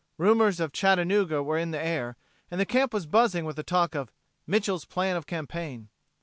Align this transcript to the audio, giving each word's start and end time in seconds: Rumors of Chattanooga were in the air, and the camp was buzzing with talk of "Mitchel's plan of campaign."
Rumors 0.17 0.59
of 0.59 0.73
Chattanooga 0.73 1.43
were 1.43 1.59
in 1.59 1.69
the 1.69 1.79
air, 1.79 2.17
and 2.49 2.59
the 2.59 2.65
camp 2.65 2.91
was 2.91 3.05
buzzing 3.05 3.45
with 3.45 3.63
talk 3.67 3.93
of 3.93 4.11
"Mitchel's 4.47 4.85
plan 4.85 5.15
of 5.15 5.27
campaign." 5.27 5.89